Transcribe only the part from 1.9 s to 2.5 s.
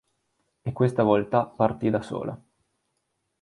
da sola.